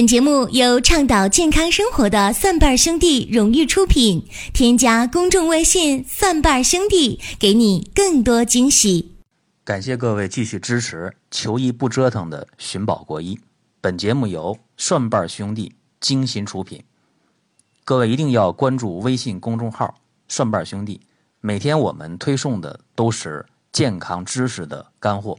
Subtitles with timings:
[0.00, 4.26] 本节目由倡导健康生活的蒜瓣兄弟荣誉出品。
[4.54, 9.12] 添加公众微信“蒜瓣兄弟”，给你更多惊喜。
[9.62, 13.38] 感谢各位继续支持“求医不折腾”的寻宝国医。
[13.82, 16.82] 本节目由蒜瓣兄弟精心出品。
[17.84, 19.96] 各位一定要关注微信公众号
[20.28, 21.02] “蒜瓣兄弟”，
[21.42, 25.36] 每天我们推送的都是健康知识的干货。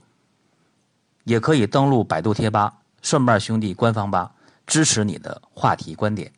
[1.24, 2.72] 也可以登录百度贴吧
[3.02, 4.36] “蒜瓣兄弟”官方吧。
[4.72, 6.32] 支持你的话题观点。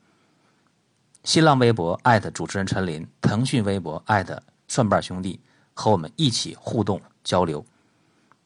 [1.24, 5.40] 新浪微博艾特主持人陈林，腾讯微博艾特蒜瓣兄弟，
[5.76, 7.64] 和我们一起互动交流。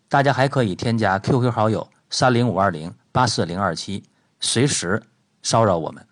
[0.09, 4.03] 大家还可以添加 QQ 好友三零五二零八四零二七，
[4.41, 5.01] 随时
[5.41, 6.05] 骚扰我们。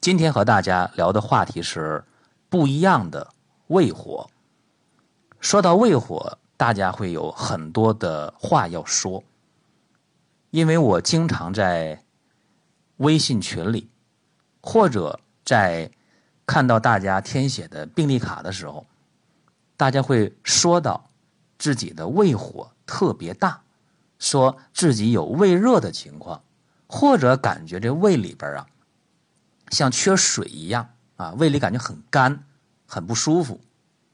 [0.00, 2.04] 今天和大家聊的话题是
[2.48, 3.32] 不一样的
[3.66, 4.30] 胃火。
[5.40, 9.24] 说到胃火，大家会有很多的话要说，
[10.50, 12.00] 因为我经常在。
[13.02, 13.90] 微信群里，
[14.60, 15.90] 或者在
[16.46, 18.86] 看到大家填写的病历卡的时候，
[19.76, 21.10] 大家会说到
[21.58, 23.62] 自己的胃火特别大，
[24.20, 26.44] 说自己有胃热的情况，
[26.86, 28.66] 或者感觉这胃里边啊
[29.70, 32.44] 像缺水一样啊，胃里感觉很干，
[32.86, 33.60] 很不舒服，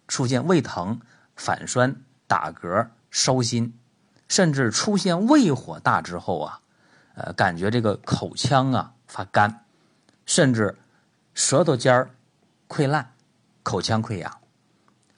[0.07, 1.01] 出现胃疼、
[1.37, 1.95] 反酸、
[2.27, 3.75] 打嗝、烧心，
[4.29, 6.61] 甚至出现胃火大之后啊。
[7.19, 9.65] 呃，感觉这个口腔啊发干，
[10.25, 10.79] 甚至
[11.35, 12.11] 舌头尖儿
[12.69, 13.13] 溃烂，
[13.65, 14.39] 口腔溃疡，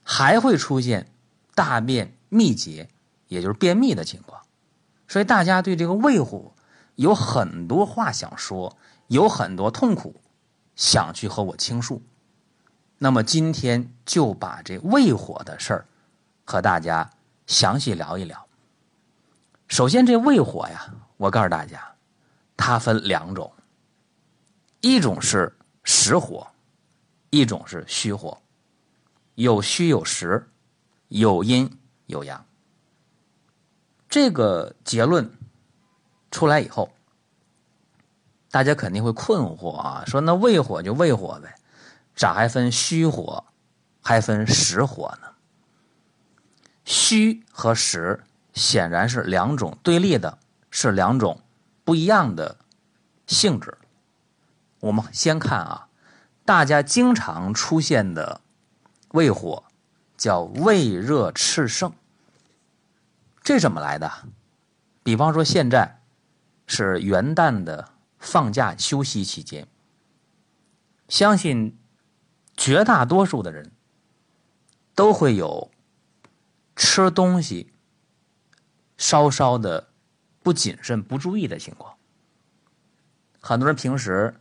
[0.03, 1.13] 还会出现
[1.55, 2.89] 大便秘结，
[3.29, 4.41] 也就是便秘的情况。
[5.09, 6.55] 所以大家对这个胃火
[6.95, 8.79] 有很多话想说，
[9.09, 10.23] 有很多痛苦
[10.77, 12.03] 想去和我倾诉。
[12.97, 15.87] 那么今天就把这胃火的事儿
[16.47, 17.11] 和大家
[17.47, 18.47] 详细聊一聊。
[19.69, 21.87] 首先，这胃火呀，我告诉大家。
[22.57, 23.53] 它分两种，
[24.81, 26.47] 一种是实火，
[27.31, 28.41] 一种是虚火，
[29.35, 30.47] 有虚有实，
[31.09, 32.45] 有阴有阳。
[34.11, 35.31] 这个结论
[36.31, 36.91] 出来以后，
[38.51, 41.55] 大家肯定会困惑啊，说那胃火就胃火呗，
[42.15, 43.45] 咋还分虚火，
[44.03, 45.29] 还分实火呢？
[46.85, 48.23] 虚和实
[48.53, 50.39] 显然是两种对立的，
[50.71, 51.43] 是两种。
[51.83, 52.59] 不一样的
[53.27, 53.77] 性质，
[54.79, 55.89] 我们先看啊，
[56.45, 58.43] 大家经常出现的
[59.09, 59.65] 胃火
[60.17, 61.93] 叫胃热炽盛，
[63.43, 64.29] 这怎么来的？
[65.03, 66.01] 比方说现在
[66.69, 69.67] 是元旦的放假休息期间，
[71.09, 71.77] 相信
[72.57, 73.73] 绝大多数的人
[74.95, 75.73] 都会有
[76.77, 77.73] 吃东西
[78.97, 79.90] 稍稍的。
[80.43, 81.95] 不谨慎、不注意的情况，
[83.41, 84.35] 很多人平时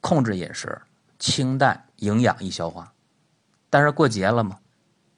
[0.00, 0.80] 控制饮食，
[1.18, 2.92] 清淡、营养、易消化，
[3.70, 4.58] 但是过节了嘛，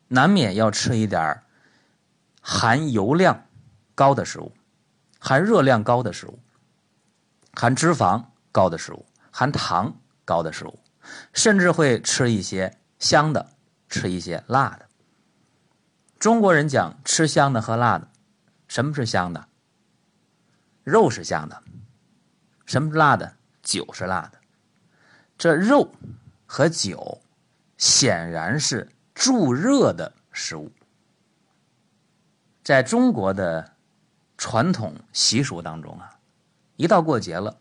[0.06, 1.42] 难免要吃一点
[2.40, 3.46] 含油量
[3.94, 4.52] 高的食物、
[5.18, 6.38] 含热量高的食物、
[7.52, 10.78] 含脂肪高的食物、含糖高的食物，
[11.32, 13.50] 甚至会吃一些香的，
[13.88, 14.86] 吃一些辣的。
[16.20, 18.08] 中国人讲吃香的喝辣的，
[18.68, 19.47] 什么是香的？
[20.88, 21.62] 肉是香的，
[22.66, 23.36] 什么是辣的？
[23.62, 24.38] 酒是辣的。
[25.36, 25.92] 这肉
[26.46, 27.20] 和酒
[27.76, 30.72] 显然是助热的食物。
[32.64, 33.74] 在中国的
[34.36, 36.18] 传统习俗当中啊，
[36.76, 37.58] 一到过节了，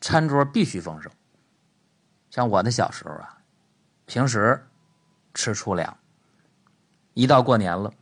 [0.00, 1.10] 餐桌必须丰盛。
[2.30, 3.42] 像我的小时候啊，
[4.06, 4.66] 平时
[5.34, 5.98] 吃粗粮，
[7.14, 7.92] 一到过年了，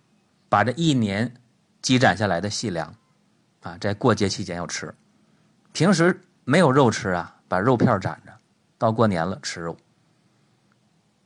[0.49, 1.35] 把这一年
[1.81, 2.95] 积攒下来的细粮。
[3.61, 4.95] 啊，在过节期间要吃，
[5.73, 8.33] 平时没有肉吃啊，把肉片攒着，
[8.79, 9.77] 到过年了吃肉。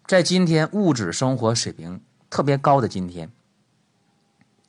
[0.07, 3.31] 在今天物质生活水平特别高的今天，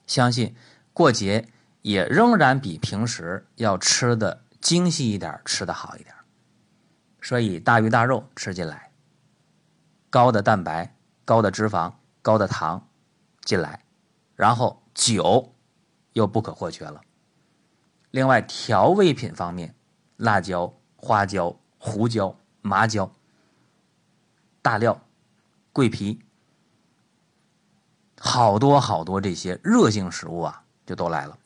[0.05, 0.55] 相信
[0.93, 1.47] 过节
[1.81, 6.13] 也仍然比平时要吃的精细一点，吃的好一点。
[7.21, 8.91] 所以大鱼大肉吃进来，
[10.09, 10.95] 高的蛋白、
[11.25, 12.87] 高的脂肪、高的糖
[13.43, 13.83] 进来，
[14.35, 15.53] 然后酒
[16.11, 17.01] 又不可或缺了。
[18.13, 19.73] 另外，调味品方面，
[20.17, 23.11] 辣椒、花椒、胡椒、麻椒、
[24.61, 25.01] 大料、
[25.71, 26.19] 桂皮，
[28.19, 31.39] 好多好多这些热性食物啊，就都来了。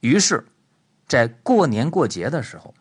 [0.00, 0.46] 于是，
[1.08, 2.74] 在过年过节的时候，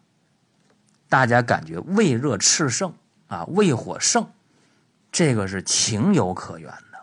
[1.07, 2.93] 大家感觉胃热炽盛
[3.27, 4.29] 啊，胃火盛，
[5.09, 6.99] 这个是情有可原的。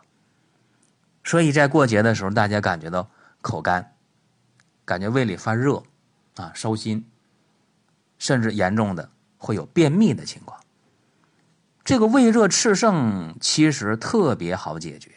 [1.25, 3.09] 所以在过节的时候，大家感觉到
[3.41, 3.96] 口干。
[4.87, 5.83] 感觉胃里发热，
[6.37, 7.05] 啊，烧心，
[8.17, 10.59] 甚至严重的会有便秘的情况。
[11.85, 15.12] 这个胃热炽盛其实特别好解决，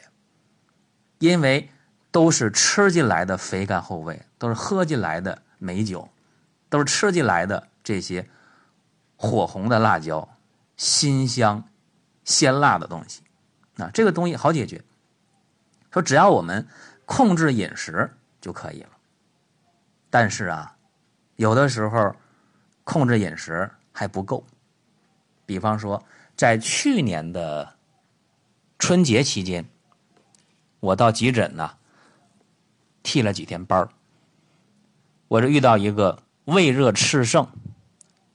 [1.20, 1.70] 因为
[2.12, 6.10] 都是吃进来的肥甘厚味，都是喝进来的美酒，
[6.70, 8.28] 都是吃进来的这些
[9.16, 10.28] 火红的辣椒、
[10.78, 11.64] 辛香、
[12.24, 13.22] 鲜辣的东西。
[13.76, 14.84] 那这个东西好解决，
[15.92, 16.68] 说只要我们
[17.06, 18.12] 控制饮食
[18.42, 18.90] 就可以了。
[20.10, 20.76] 但是啊，
[21.36, 22.16] 有的时候
[22.84, 24.44] 控制饮食还不够，
[25.46, 26.04] 比方说。
[26.36, 27.76] 在去年的
[28.78, 29.70] 春节期间，
[30.80, 31.72] 我到急诊呢，
[33.04, 33.90] 替了几天班
[35.28, 37.46] 我这遇到一个胃热炽盛，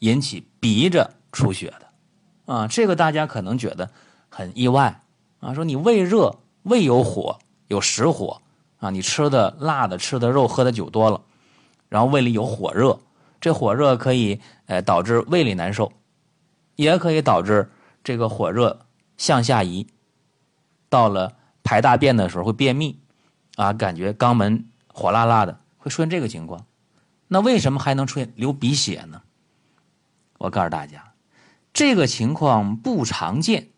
[0.01, 3.91] 引起鼻着出血的，啊，这个大家可能觉得
[4.29, 5.03] 很意外
[5.41, 7.39] 啊，说你胃热，胃有火，
[7.69, 8.43] 有实火
[8.81, 11.23] 啊，你吃的辣的，吃的肉，喝的酒多了，
[11.89, 13.01] 然后胃里有火热，
[13.41, 15.93] 这火热可以呃导致胃里难受，
[16.77, 17.71] 也可以导致。
[18.07, 18.85] 这个火热
[19.17, 19.87] 向下移，
[20.91, 23.01] 到了排大便的时候会便秘，
[23.57, 26.67] 啊，感觉肛门火辣辣的，会出现这个情况。
[27.29, 29.23] 那为什么还能出现流鼻血呢？
[30.37, 31.15] 我告诉大家，
[31.73, 33.69] 这个情况不常见，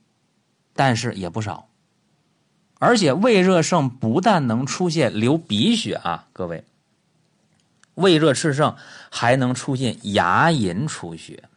[0.75, 1.69] 但是也不少。
[2.81, 6.65] 而且胃热盛不但能出现流鼻血啊，各位，
[7.97, 8.75] 胃热炽盛
[9.11, 11.51] 还能出现牙龈出血。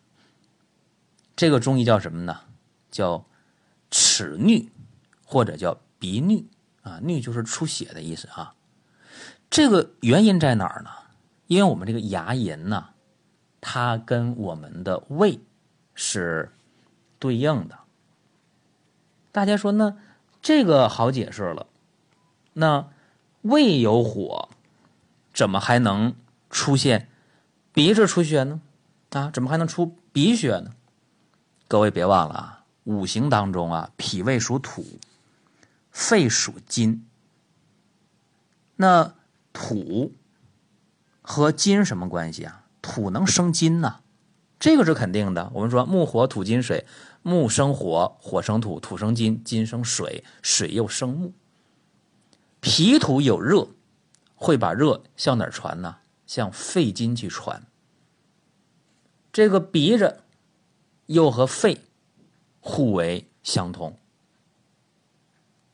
[1.37, 2.41] 这个中医叫什么呢？
[2.91, 3.25] 叫
[3.89, 4.67] 齿衄，
[5.23, 6.43] 或者叫鼻衄
[6.81, 8.55] 啊，衄就是出血的意思啊。
[9.49, 10.89] 这个原因在哪儿呢？
[11.47, 12.89] 因为我们这个牙龈呢，
[13.61, 15.39] 它跟我们的胃
[15.95, 16.51] 是
[17.17, 17.79] 对应的。
[19.31, 19.95] 大家说，那
[20.41, 21.67] 这个好解释了。
[22.53, 22.89] 那
[23.41, 24.49] 胃有火，
[25.33, 26.13] 怎么还能
[26.49, 27.09] 出现
[27.73, 28.61] 鼻子出血呢？
[29.11, 30.71] 啊，怎么还能出鼻血呢？
[31.67, 32.55] 各位别忘了啊。
[32.85, 34.83] 五行当中啊，脾胃属土，
[35.91, 37.05] 肺属金。
[38.77, 39.13] 那
[39.53, 40.13] 土
[41.21, 42.65] 和金什么关系啊？
[42.81, 43.99] 土能生金呐，
[44.59, 45.51] 这个是肯定的。
[45.53, 46.87] 我们说木火土金水，
[47.21, 51.33] 木生火，火生土，土生金，金生水，水又生木。
[52.59, 53.67] 脾土有热，
[54.35, 55.97] 会把热向哪儿传呢？
[56.29, 57.65] 向肺经去传。
[59.33, 60.21] 这个鼻子
[61.07, 61.81] 又和肺。
[62.61, 63.97] 互为相通，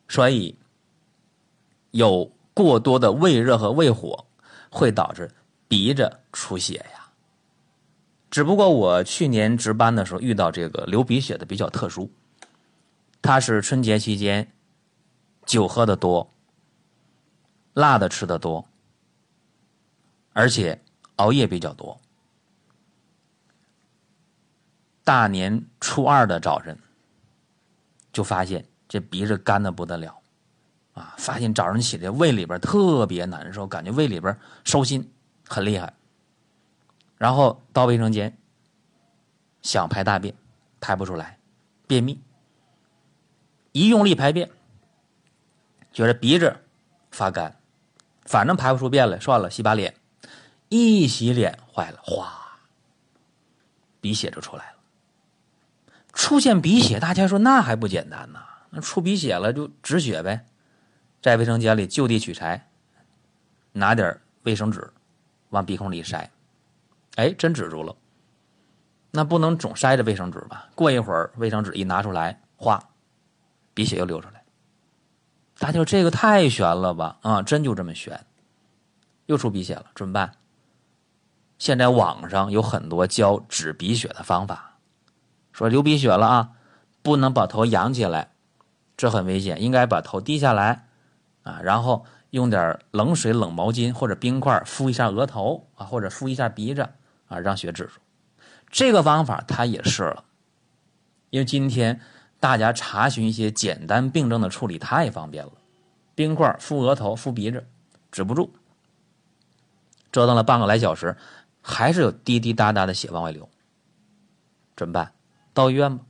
[0.08, 0.56] 所以
[1.90, 4.28] 有过多的胃热和胃火
[4.70, 5.32] 会导致
[5.68, 7.10] 鼻子出血呀。
[8.30, 12.12] 只不过我去年值班的时候遇到这个流鼻血的比较特殊，
[13.20, 14.54] 他是春节期间
[15.44, 16.32] 酒喝的多，
[17.74, 18.70] 辣的吃的多，
[20.36, 20.84] 而且
[21.16, 21.98] 熬夜比较多。
[25.02, 26.78] 大年初二的早晨，
[28.12, 30.22] 就发现这鼻子干的不得了，
[30.94, 31.16] 啊！
[31.18, 35.10] 发现早上起来胃里边特别难受，感觉胃里边烧心
[35.48, 35.94] 很厉害。
[37.18, 38.38] 然后到卫生间
[39.62, 40.36] 想排大便，
[40.82, 41.40] 排不出来，
[41.88, 42.22] 便秘。
[43.72, 44.50] 一用力排便，
[45.94, 46.54] 觉得鼻子
[47.12, 47.58] 发干，
[48.26, 49.96] 反正排不出便来，算了，洗把脸。
[50.70, 52.32] 一洗脸，坏了，哗，
[54.02, 54.78] 鼻血就出来了。
[56.14, 58.40] 出现鼻血，大家说那还不简单呢？
[58.70, 60.46] 那出鼻血了就止血呗，
[61.22, 62.70] 在卫生间里就地取材，
[63.72, 64.92] 拿点卫生纸
[65.50, 66.30] 往鼻孔里塞，
[67.16, 67.96] 哎，真止住了。
[69.12, 70.68] 那不能总塞着卫生纸吧？
[70.76, 72.84] 过一会儿卫生纸一拿出来，哗，
[73.74, 74.44] 鼻血又流出来。
[75.58, 77.18] 大家说这个太悬了吧？
[77.22, 78.26] 啊，真就这么悬，
[79.28, 80.34] 又出鼻血了，怎么办？
[81.58, 84.78] 现在网上有很多教止鼻血的方法。
[85.52, 86.50] 说流鼻血了啊，
[87.02, 88.32] 不能把头仰起来，
[88.98, 89.62] 这很危险。
[89.62, 90.88] 应该把头低下来，
[91.44, 96.90] 啊，然后用点冷水、冷毛巾或者冰块敷一下额头啊，或者敷一下鼻子
[97.28, 98.02] 啊，让血止住。
[98.70, 100.26] 这个方法他也试了，
[101.30, 102.02] 因为今天
[102.42, 105.54] 大家查询一些简单病症的处理太方便了，
[106.14, 107.66] 冰块敷额头、敷鼻子，
[108.12, 108.54] 止不住。
[110.12, 111.16] 折腾了半个来小时，
[111.68, 113.50] 还是有滴滴答答的血往外流，
[114.78, 115.12] 怎么办？
[115.52, 116.06] 到医院吧，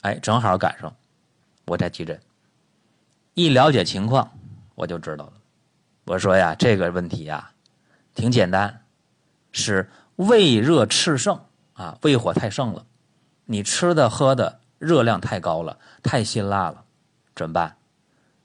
[0.00, 0.96] 哎，正好赶上
[1.66, 2.18] 我在急诊，
[3.34, 4.32] 一了解情况
[4.74, 5.34] 我就知道了。
[6.04, 7.52] 我说呀，这个问题呀
[8.14, 8.86] 挺简单，
[9.52, 11.38] 是胃热炽盛
[11.74, 12.86] 啊，胃火太盛了，
[13.44, 16.86] 你吃的喝的热量太高了，太辛辣了，
[17.36, 17.76] 怎么办？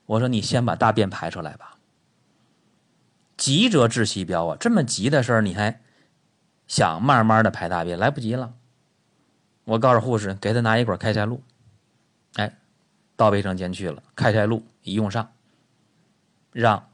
[0.05, 1.77] 我说你先把大便排出来吧。
[3.37, 5.79] 急者治西标啊，这么急的事儿你还
[6.67, 8.53] 想慢慢的排大便，来不及了。
[9.65, 11.41] 我告诉护士，给他拿一管开塞露，
[12.35, 12.57] 哎，
[13.15, 15.31] 到卫生间去了，开塞露一用上，
[16.51, 16.89] 让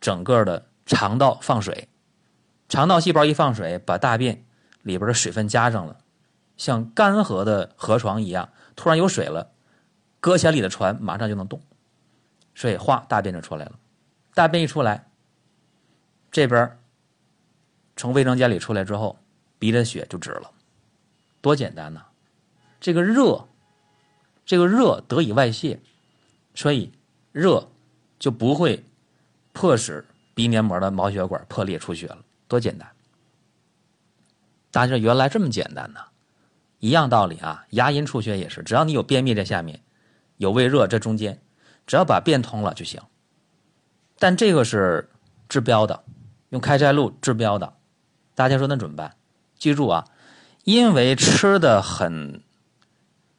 [0.00, 1.88] 整个的肠道放水，
[2.68, 4.44] 肠道细胞一放水，把大便
[4.82, 5.98] 里边的水分加上了，
[6.56, 9.50] 像干涸的河床一样，突然有水了，
[10.20, 11.60] 搁浅里的船马上就能动，
[12.54, 13.72] 所以哗，大便就出来了。
[14.32, 15.10] 大便一出来，
[16.30, 16.78] 这边
[18.00, 19.18] 从卫生间里出来之后，
[19.58, 20.50] 鼻的血就止了。
[21.42, 22.00] 多简单呐！
[22.80, 23.46] 这个热，
[24.46, 25.78] 这个热得以外泄，
[26.54, 26.92] 所以
[27.30, 27.68] 热
[28.18, 28.82] 就不会
[29.52, 32.24] 迫使鼻黏膜的毛血管破裂出血了。
[32.48, 32.90] 多简单！
[34.70, 36.00] 大家原来这么简单呢？
[36.78, 39.78] 一样道理啊，牙龈出血也是，只要你有便秘在下面，
[40.38, 41.42] 有胃热这中间，
[41.86, 42.98] 只要把便通了就行。
[44.18, 45.10] 但这个是
[45.50, 46.02] 治标的，
[46.48, 47.74] 用开塞露治标的。
[48.40, 49.16] 大家说那怎么办？
[49.58, 50.06] 记住啊！
[50.64, 52.42] 因为吃的很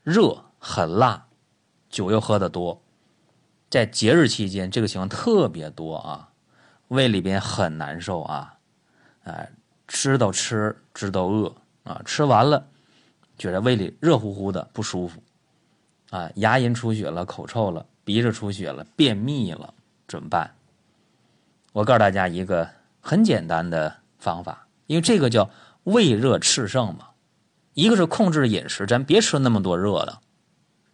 [0.04, 1.26] 热很辣，
[1.90, 2.80] 酒又喝的多，
[3.68, 6.30] 在节日期间这个情况特别多啊，
[6.90, 8.60] 胃里边很难受啊，
[9.24, 9.52] 哎，
[9.88, 11.52] 吃都吃，知道饿
[11.84, 12.68] 啊，吃完了
[13.40, 15.20] 觉得胃里热乎乎的不舒服，
[16.12, 19.74] 啊，牙龈出血了，口臭了，鼻子出血了，便秘了，
[20.08, 20.54] 怎么办？
[21.74, 25.50] 我告诉大家一个很简单的方法，因为这个叫
[25.84, 27.08] 胃热炽盛嘛。
[27.74, 30.20] 一个是控制饮食，咱别吃那么多热的，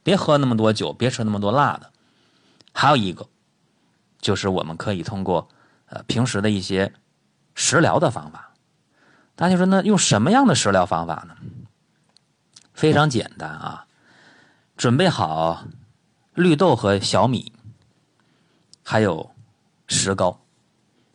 [0.03, 1.91] 别喝那么多酒，别吃那么多辣的。
[2.71, 3.27] 还有一个，
[4.21, 5.49] 就是我们可以通过
[5.87, 6.93] 呃平时的一些
[7.55, 8.53] 食疗的方法。
[9.35, 11.35] 大家说，那用什么样的食疗方法呢？
[12.75, 13.87] 非常简单啊，
[14.77, 15.63] 准备好
[16.35, 17.51] 绿豆和小米，
[18.83, 19.31] 还有
[19.87, 20.39] 石膏，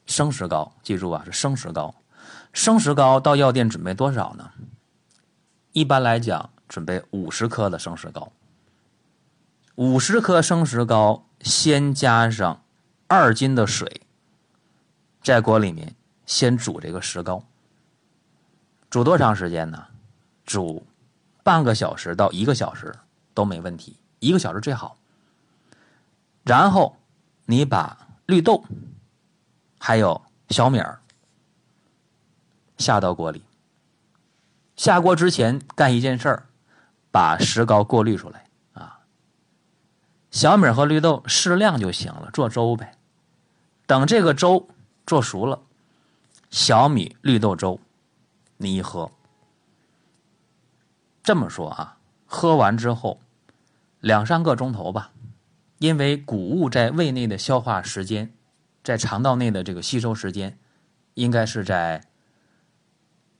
[0.06, 1.94] 生石膏，记住啊，是生石膏。
[2.52, 4.50] 生石膏到药店准备多少呢？
[5.72, 8.30] 一般来讲，准备五十克的生石膏。
[9.76, 12.62] 五十克生石膏，先加上
[13.08, 14.02] 二斤的水，
[15.22, 15.94] 在锅里面
[16.26, 17.42] 先煮这个石膏。
[18.90, 19.86] 煮多长时间呢？
[20.44, 20.86] 煮
[21.42, 22.94] 半个小时到一个小时
[23.32, 24.98] 都没问题，一个小时最好。
[26.44, 26.96] 然后
[27.46, 28.62] 你把绿豆
[29.78, 31.00] 还有小米儿
[32.82, 33.42] 下到锅里。
[34.74, 36.46] 下锅之前干一件事儿，
[37.10, 39.00] 把石膏过滤出来啊。
[40.30, 42.96] 小米和绿豆适量就行了，做粥呗。
[43.86, 44.68] 等这个粥
[45.06, 45.60] 做熟了，
[46.50, 47.78] 小米绿豆粥，
[48.56, 49.10] 你一喝，
[51.22, 53.20] 这么说啊，喝完之后
[54.00, 55.12] 两三个钟头吧，
[55.78, 58.32] 因为谷物在胃内的消化时间，
[58.82, 60.58] 在肠道内的这个吸收时间，
[61.14, 62.02] 应该是在。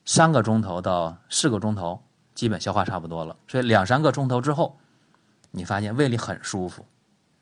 [0.05, 2.03] 三个钟头到四个钟头，
[2.35, 3.37] 基本消化差不多了。
[3.47, 4.79] 所以两三个钟头之后，
[5.51, 6.85] 你发现胃里很舒服，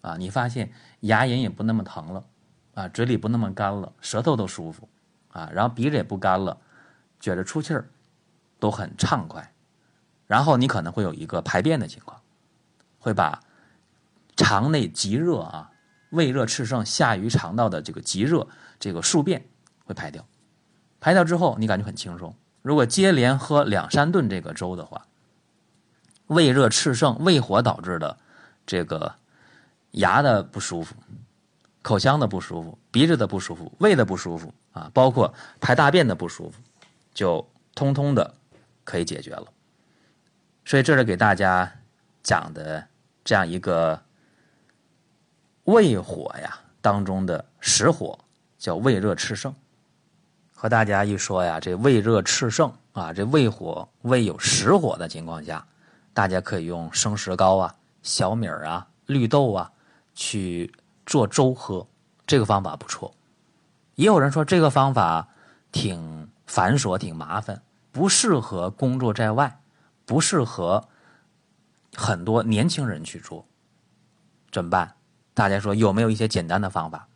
[0.02, 2.25] 啊，你发现牙龈也不那么疼了，
[2.75, 4.88] 啊，嘴里不那么干了，舌头都舒服，
[5.33, 6.59] 啊，然后鼻子也不干了，
[7.19, 7.88] 觉得出气儿
[8.59, 9.52] 都很畅快。
[10.26, 12.21] 然后你可能会有一个排便的情况，
[12.99, 13.43] 会把
[14.37, 15.73] 肠内积热啊，
[16.11, 18.47] 胃热炽盛下于肠道的这个积热，
[18.79, 19.49] 这个宿便
[19.85, 20.25] 会排掉。
[21.00, 22.35] 排掉之后，你感觉很轻松。
[22.62, 25.07] 如果接连喝两三顿这个粥的话，
[26.26, 28.19] 胃热炽盛、胃火导致的
[28.67, 29.14] 这个
[29.93, 30.95] 牙的不舒服、
[31.83, 36.61] 口腔的不舒服、鼻子的不舒服、胃的不舒服啊，包括排大便的不舒服，
[37.12, 38.35] 就通通的
[38.85, 39.47] 可以解决了。
[40.64, 41.73] 所以这是给大家
[42.23, 42.87] 讲的
[43.25, 44.02] 这样一个
[45.64, 48.19] 胃火呀当中的实火，
[48.59, 49.55] 叫胃热炽盛。
[50.61, 55.67] 和大家一说呀，这胃热炽盛啊，这胃火胃有实火的情况下，
[56.12, 59.73] 大家可以用生石膏啊、小米儿啊、绿豆啊
[60.12, 60.71] 去
[61.07, 61.87] 做粥喝，
[62.26, 63.14] 这个方法不错。
[63.95, 65.29] 也有人说这个方法
[65.73, 69.62] 挺繁琐、挺麻烦，不适合工作在外，
[70.05, 70.87] 不适合
[71.97, 73.47] 很多年轻人去做，
[74.52, 74.95] 怎么办？
[75.33, 77.09] 大家说有没有一些简单的方法？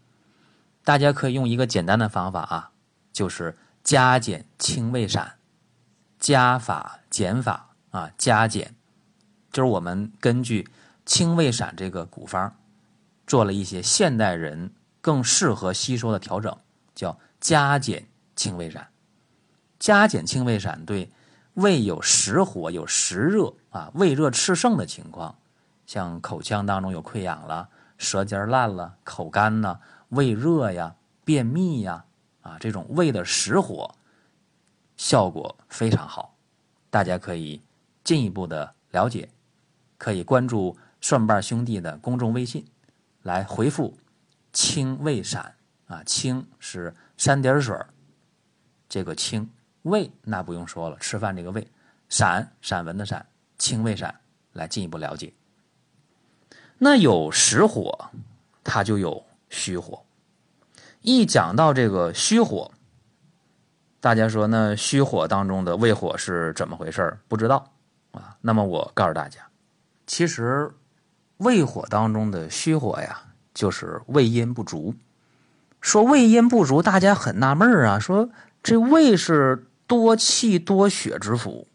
[0.82, 2.70] 大家可以用一个简单的方法啊。
[3.14, 5.36] 就是加减清胃散，
[6.18, 8.74] 加法减法啊，加减，
[9.52, 10.68] 就是我们根据
[11.06, 12.56] 清胃散这个古方，
[13.24, 16.58] 做了一些现代人更适合吸收的调整，
[16.92, 18.88] 叫加减清胃散。
[19.78, 21.10] 加减清胃散对
[21.54, 25.36] 胃有实火、有实热啊，胃热炽盛的情况，
[25.86, 29.78] 像口腔当中有溃疡了、舌尖烂了、口干呐、
[30.08, 32.06] 胃热呀、便秘呀。
[32.44, 33.90] 啊，这种胃的实火，
[34.98, 36.36] 效果非常好，
[36.90, 37.60] 大家可以
[38.04, 39.26] 进一步的了解，
[39.96, 42.62] 可以关注蒜瓣兄弟的公众微信，
[43.22, 43.96] 来回复
[44.52, 45.56] “清胃散”
[45.88, 47.74] 啊，清是三点水
[48.90, 49.50] 这个清
[49.82, 51.66] 胃那不用说了，吃饭这个胃，
[52.10, 54.14] 散散文的散，清胃散
[54.52, 55.32] 来进一步了解。
[56.76, 58.10] 那有实火，
[58.62, 60.04] 它就有虚火。
[61.06, 62.70] 一讲到这个虚火。
[64.00, 67.72] 大家说，那虚火当中的胃火是怎么回事不知道
[68.12, 68.38] 啊？
[68.40, 69.40] 那么我告诉大家，
[70.06, 70.72] 其实
[71.36, 73.20] 胃火当中的虚火呀，
[73.52, 74.94] 就是胃阴不足。
[75.82, 78.30] 说胃阴不足，大家很纳闷啊，说
[78.62, 81.68] 这胃是多气多血之府，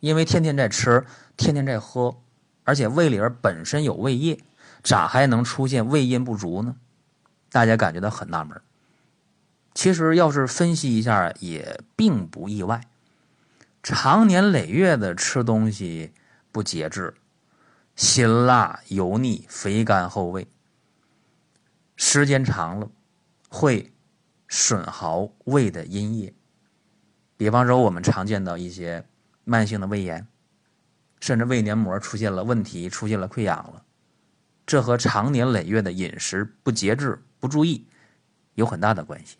[0.00, 2.16] 因为天天在吃，天天在喝，
[2.64, 4.40] 而且胃里边本身有胃液，
[4.82, 6.74] 咋还能出现胃阴不足呢？
[7.54, 8.60] 大家感觉到很纳闷。
[9.74, 12.80] 其实，要是分析一下，也并不意外。
[13.80, 16.12] 常年累月的吃东西
[16.50, 17.14] 不节制，
[17.94, 20.48] 辛辣油腻、肥甘厚味，
[21.94, 22.90] 时间长了
[23.48, 23.92] 会
[24.48, 26.34] 损耗胃的阴液。
[27.36, 29.06] 比方说，我们常见到一些
[29.44, 30.26] 慢性的胃炎，
[31.20, 33.84] 甚至胃黏膜出现了问题，出现了溃疡了，
[34.66, 37.86] 这和常年累月的饮食不节制、不注意
[38.54, 39.36] 有很大的关系。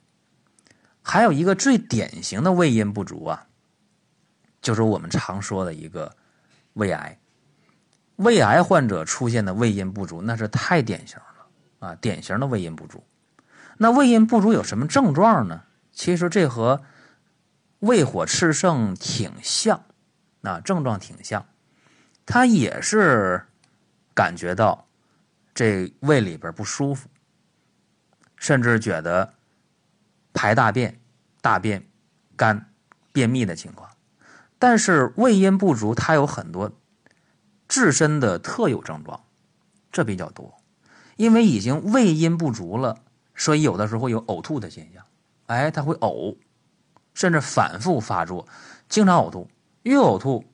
[1.01, 3.47] 还有一个最典型的胃阴不足啊，
[4.61, 6.15] 就是我们常说的一个
[6.75, 7.19] 胃癌。
[8.17, 13.03] 胃癌患者出现的胃阴不足，那是太典型了啊，典型的胃阴不足。
[13.79, 15.63] 那胃阴不足有什么症状呢？
[15.91, 16.83] 其实这和
[17.79, 19.83] 胃火炽盛挺像，
[20.43, 21.47] 啊，症状挺像。
[22.27, 23.47] 他也是
[24.15, 24.87] 感觉到
[25.55, 27.09] 这胃里边不舒服，
[28.37, 29.35] 甚至觉得。
[30.37, 31.01] 排大便、
[31.41, 31.87] 大便
[32.35, 32.73] 干、
[33.13, 33.89] 便秘的情况，
[34.59, 36.73] 但是胃阴不足，它有很多
[37.69, 39.25] 自身的特有症状，
[39.93, 40.57] 这比较多。
[41.17, 42.99] 因为已经胃阴不足了，
[43.37, 45.05] 所以有的时候有呕吐的现象。
[45.47, 46.37] 哎，他会呕，
[47.15, 48.49] 甚至反复发作，
[48.89, 49.49] 经常呕吐。
[49.85, 50.45] 越呕吐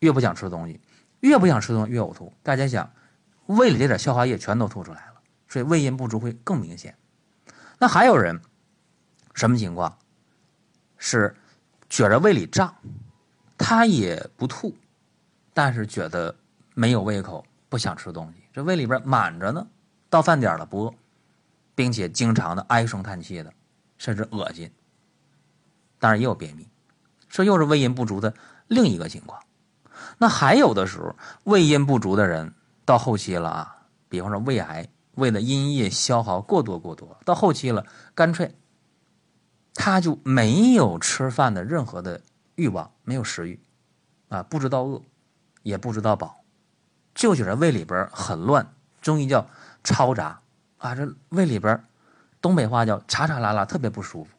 [0.00, 0.78] 越不想吃东西，
[1.20, 2.30] 越不想吃东西越呕吐。
[2.42, 2.92] 大家想，
[3.46, 6.94] 胃里这点消化液全都吐出来了，所以胃阴不足会更明显。
[7.80, 8.40] 那还有人。
[9.32, 9.96] 什么情况？
[10.98, 11.34] 是
[11.88, 12.74] 觉着胃里胀，
[13.56, 14.76] 他也不吐，
[15.54, 16.36] 但是觉得
[16.74, 18.42] 没有胃口，不想吃东西。
[18.52, 19.66] 这胃里边满着呢，
[20.10, 20.94] 到饭点了不饿，
[21.74, 23.54] 并且经常的唉声叹气的，
[23.96, 24.70] 甚至恶心。
[25.98, 26.68] 当然也有便秘，
[27.28, 28.34] 这又是胃阴不足的
[28.66, 29.40] 另一个情况。
[30.18, 32.52] 那还有的时候，胃阴不足的人
[32.84, 33.76] 到后期了啊，
[34.08, 38.56] 比方说胃癌，为了阴液消耗过多过多，到后期了，干脆。
[39.72, 42.20] 他就没有吃饭的任何的
[42.56, 43.60] 欲望，没有食欲，
[44.28, 45.02] 啊，不知道饿，
[45.62, 46.44] 也不知道饱，
[47.14, 49.48] 就觉得胃里边很乱，中医叫
[49.84, 50.42] 嘈杂，
[50.78, 51.82] 啊，这胃里边，
[52.42, 54.30] 东北话叫查查拉拉，特别不舒服。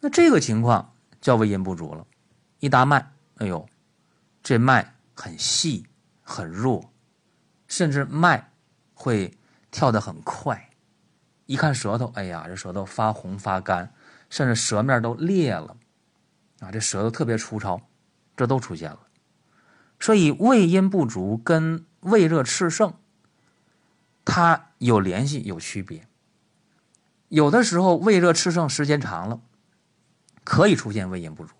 [0.00, 2.06] 那这个情况叫胃阴不足了，
[2.58, 3.66] 一搭脉，哎呦，
[4.42, 5.86] 这脉很细
[6.20, 6.90] 很弱，
[7.68, 8.50] 甚至脉
[8.92, 9.38] 会
[9.70, 10.70] 跳得很快，
[11.46, 13.92] 一看舌头，哎呀，这舌头发红发干。
[14.28, 15.76] 甚至舌面都裂了，
[16.60, 17.80] 啊，这舌头特别粗糙，
[18.36, 19.00] 这都出现了。
[19.98, 22.94] 所以胃阴不足跟胃热炽盛，
[24.24, 26.06] 它有联系有区别。
[27.26, 29.40] 有的时候胃热炽盛时间长了，
[30.44, 31.52] 可以出现胃阴不足，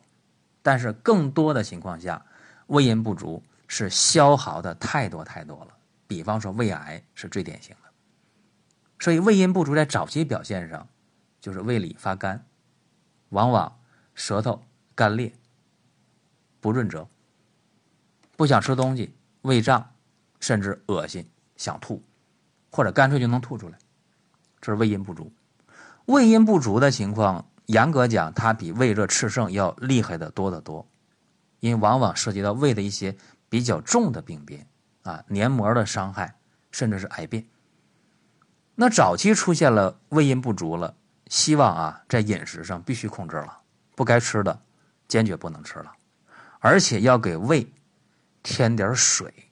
[0.62, 2.24] 但是更多的情况下，
[2.68, 5.76] 胃阴不足是消耗的太多太多了。
[6.06, 7.89] 比方说胃癌是最典型的。
[9.00, 10.86] 所以胃阴不足在早期表现上，
[11.40, 12.46] 就是胃里发干。
[13.30, 13.80] 往往
[14.14, 14.62] 舌头
[14.94, 15.32] 干裂、
[16.60, 17.08] 不润泽，
[18.36, 19.92] 不想吃东西，胃胀，
[20.40, 22.02] 甚至恶心、想吐，
[22.70, 23.78] 或者干脆就能吐出来，
[24.60, 25.32] 这是胃阴不足。
[26.06, 30.86] 胃阴不足的情况，严格讲，它比胃热炽盛要厉害的多得多，
[31.60, 33.16] 因为往往涉及到胃的一些
[33.48, 34.66] 比较重的病变
[35.04, 36.34] 啊，黏膜的伤害，
[36.72, 37.46] 甚至是癌变。
[38.80, 40.94] 那早期出现了胃阴不足了。
[41.28, 43.60] 希望啊，在饮食上必须控制了，
[43.94, 44.62] 不该吃的
[45.06, 45.92] 坚决不能吃了，
[46.60, 47.70] 而且要给胃
[48.42, 49.50] 添点水，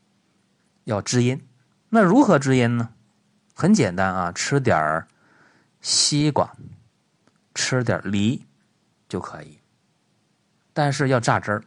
[0.84, 1.46] 要滋阴。
[1.90, 2.88] 那如何滋阴呢？
[3.54, 5.06] 很简单啊，吃点
[5.82, 6.50] 西瓜，
[7.54, 8.46] 吃点梨
[9.10, 9.60] 就可以。
[10.72, 11.64] 但是要榨汁儿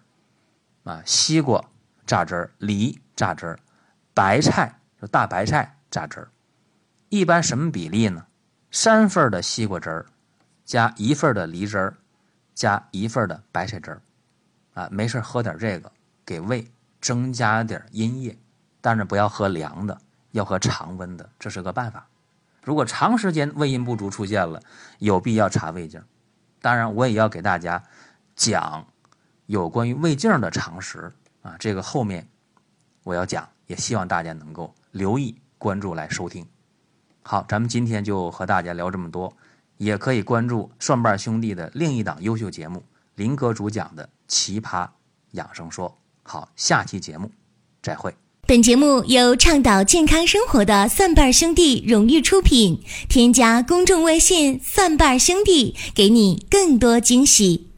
[0.84, 1.63] 啊，西瓜
[2.08, 3.60] 榨汁儿，梨榨汁儿，
[4.15, 6.32] 白菜就大白菜榨汁儿。
[7.12, 8.26] 一般什么比例呢？
[8.71, 10.06] 三份的西瓜汁儿，
[10.63, 11.97] 加一份的梨汁儿，
[12.56, 14.02] 加一份的白菜汁儿，
[14.76, 15.91] 啊，没事喝点这个，
[16.26, 16.65] 给胃
[17.02, 18.38] 增加点阴液，
[18.80, 20.00] 但是不要喝凉的，
[20.32, 22.08] 要喝常温的，这是个办法。
[22.63, 24.63] 如果长时间胃阴不足出现了，
[25.00, 26.02] 有必要查胃镜。
[26.62, 27.84] 当然，我也要给大家
[28.38, 28.88] 讲
[29.47, 32.26] 有关于胃镜的常识啊，这个后面
[33.04, 36.47] 我要讲，也希望大家能够留意关注来收听。
[37.23, 39.31] 好，咱们今天就和大家聊这么多，
[39.77, 42.84] 也可以关注蒜瓣兄弟的另一档优秀节目
[43.15, 44.88] 林哥主讲的《奇葩
[45.31, 45.89] 养生说》。
[46.23, 47.31] 好，下期节目
[47.81, 48.13] 再会。
[48.47, 52.84] 本节目由倡导健康生活的蒜瓣兄弟荣誉出品。
[53.07, 57.70] 添加公众微信“蒜瓣兄弟”，给你更多惊喜。